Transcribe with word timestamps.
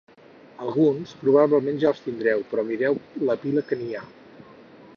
Alguns 0.67 1.11
probablement 1.25 1.77
ja 1.83 1.91
els 1.95 2.01
tindreu, 2.05 2.41
però 2.53 2.63
mireu 2.71 2.97
la 3.31 3.37
pila 3.45 3.65
que 3.69 3.79
n’hi 3.83 3.95
ha! 3.99 4.03